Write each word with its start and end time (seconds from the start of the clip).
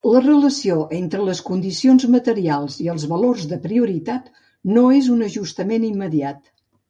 La 0.09 0.19
relació 0.21 0.77
entre 0.99 1.25
les 1.27 1.41
condicions 1.49 2.05
materials 2.15 2.79
i 2.85 2.89
els 2.95 3.05
valors 3.13 3.45
de 3.53 3.61
prioritat 3.67 4.33
no 4.77 4.85
és 5.01 5.11
un 5.17 5.25
ajustament 5.27 5.89
immediat. 5.93 6.43